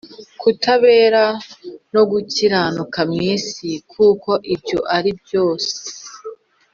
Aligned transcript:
kutabera 0.41 1.23
no 1.93 2.01
gukiranuka 2.11 2.99
mu 3.11 3.17
isi 3.35 3.69
kuko 3.91 4.31
ibyo 4.53 4.79
ari 4.95 5.11
byose 5.21 5.73